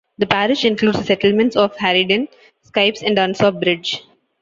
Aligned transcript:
The 0.17 0.25
parish 0.25 0.65
includes 0.65 0.97
the 0.97 1.03
settlements 1.03 1.55
of 1.55 1.75
Hareden, 1.77 2.27
Sykes, 2.63 3.03
and 3.03 3.15
Dunsop 3.15 3.61
Bridge. 3.61 4.01